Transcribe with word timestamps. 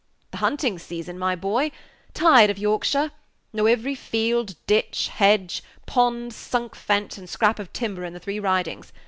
"The 0.31 0.37
hunting 0.37 0.79
season, 0.79 1.19
my 1.19 1.35
boy. 1.35 1.69
Tired 2.15 2.49
of 2.49 2.57
Yorkshire; 2.57 3.11
know 3.53 3.67
every 3.67 3.93
field, 3.93 4.55
ditch, 4.65 5.09
hedge, 5.09 5.61
pond, 5.85 6.33
sunk 6.33 6.73
fence, 6.73 7.19
and 7.19 7.29
scrap 7.29 7.59
of 7.59 7.71
timber 7.71 8.03
in 8.03 8.13
the 8.13 8.19
three 8.19 8.39
Ridings. 8.39 8.91